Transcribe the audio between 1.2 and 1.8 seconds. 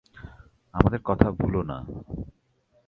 ভুলো না।